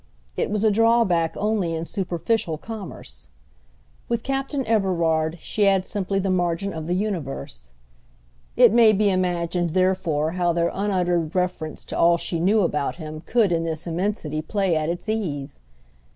[0.35, 3.27] It was a drawback only in superficial commerce.
[4.09, 7.73] With Captain Everard she had simply the margin of the universe.
[8.57, 13.21] It may be imagined therefore how their unuttered reference to all she knew about him
[13.27, 15.59] could in this immensity play at its ease.